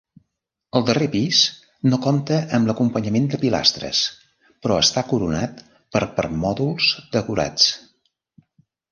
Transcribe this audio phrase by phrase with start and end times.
[0.77, 1.39] El darrer pis
[1.89, 3.99] no compta amb l'acompanyament de pilastres
[4.63, 5.61] però està coronat
[5.97, 7.69] per permòdols decorats.